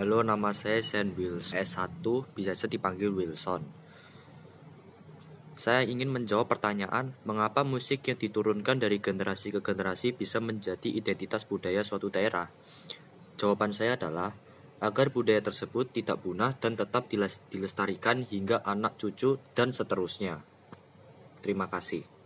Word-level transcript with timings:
Halo, 0.00 0.24
nama 0.24 0.48
saya 0.56 0.80
Sen 0.80 1.12
Wilson 1.12 1.60
S1, 1.60 2.00
bisa 2.00 2.56
biasa 2.56 2.72
dipanggil 2.72 3.12
Wilson. 3.12 3.68
Saya 5.60 5.84
ingin 5.84 6.08
menjawab 6.08 6.48
pertanyaan, 6.48 7.12
mengapa 7.28 7.68
musik 7.68 8.08
yang 8.08 8.16
diturunkan 8.16 8.80
dari 8.80 8.96
generasi 8.96 9.52
ke 9.52 9.60
generasi 9.60 10.16
bisa 10.16 10.40
menjadi 10.40 10.88
identitas 10.88 11.44
budaya 11.44 11.84
suatu 11.84 12.08
daerah? 12.08 12.48
Jawaban 13.36 13.76
saya 13.76 14.00
adalah, 14.00 14.32
agar 14.80 15.12
budaya 15.12 15.44
tersebut 15.44 15.92
tidak 15.92 16.24
punah 16.24 16.56
dan 16.56 16.80
tetap 16.80 17.04
dilestarikan 17.52 18.24
hingga 18.24 18.64
anak 18.64 18.96
cucu 18.96 19.36
dan 19.52 19.68
seterusnya. 19.68 20.40
Terima 21.44 21.68
kasih. 21.68 22.19